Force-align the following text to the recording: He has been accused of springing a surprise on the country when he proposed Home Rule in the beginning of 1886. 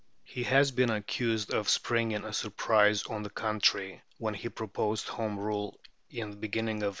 He 0.23 0.41
has 0.45 0.71
been 0.71 0.89
accused 0.89 1.53
of 1.53 1.69
springing 1.69 2.23
a 2.25 2.33
surprise 2.33 3.03
on 3.05 3.21
the 3.21 3.29
country 3.29 4.01
when 4.17 4.33
he 4.33 4.49
proposed 4.49 5.07
Home 5.09 5.37
Rule 5.37 5.79
in 6.09 6.31
the 6.31 6.37
beginning 6.37 6.77
of 6.77 6.89
1886. 6.89 6.89